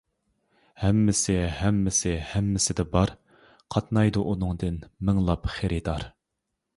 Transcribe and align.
ھەممىسى، 0.83 1.33
ھەممىسى، 1.57 2.13
ھەممىسىدە 2.29 2.85
بار، 2.95 3.13
قاتنايدۇ 3.75 4.23
ئۇنىڭدىن 4.31 4.81
مىڭلاپ 5.11 5.47
خېرىدار. 5.59 6.07